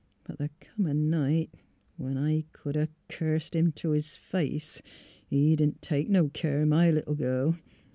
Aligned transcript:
But 0.23 0.39
th' 0.39 0.49
come 0.59 0.87
a 0.87 0.95
night 0.95 1.51
when— 1.95 2.15
when 2.15 2.17
I 2.17 2.45
could 2.53 2.75
'a' 2.75 2.89
cursed 3.07 3.55
Him 3.55 3.71
t' 3.71 3.87
His 3.91 4.15
face! 4.15 4.81
He 5.27 5.55
didn't 5.55 5.83
take 5.83 6.09
no 6.09 6.27
care 6.29 6.63
o' 6.63 6.65
my 6.65 6.89
little 6.89 7.13
girl. 7.13 7.55